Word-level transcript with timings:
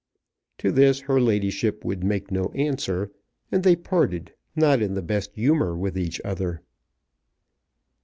To 0.57 0.71
this 0.71 1.01
her 1.01 1.21
ladyship 1.21 1.85
would 1.85 2.03
make 2.03 2.31
no 2.31 2.45
answer, 2.55 3.11
and 3.51 3.61
they 3.61 3.75
parted, 3.75 4.33
not 4.55 4.81
in 4.81 4.95
the 4.95 5.03
best 5.03 5.35
humour 5.35 5.77
with 5.77 5.95
each 5.95 6.19
other. 6.25 6.63